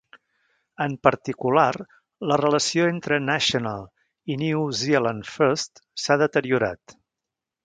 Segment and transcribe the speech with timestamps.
[0.85, 1.73] En particular,
[2.31, 3.85] la relació entre National
[4.33, 6.99] i New Zealand First s"ha deteriorat.